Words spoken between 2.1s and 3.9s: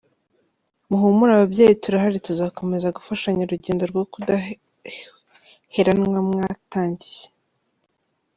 tuzakomeza gufashanya urugendo